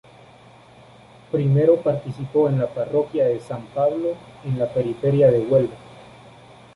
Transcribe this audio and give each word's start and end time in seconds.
Primero 1.31 1.79
participó 1.83 2.49
en 2.49 2.57
la 2.57 2.65
Parroquia 2.73 3.25
de 3.27 3.39
San 3.39 3.67
Pablo, 3.67 4.15
en 4.43 4.57
la 4.57 4.67
periferia 4.73 5.29
de 5.29 5.41
Huelva. 5.41 5.75